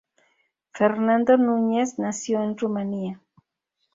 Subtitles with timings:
[0.73, 3.21] Fernando Núñez nació en Rumanía.